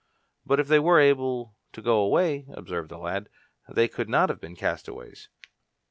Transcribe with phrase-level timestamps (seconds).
[0.47, 3.29] "But if they were able to go away," observed the lad,
[3.69, 5.29] "they could not have been castaways."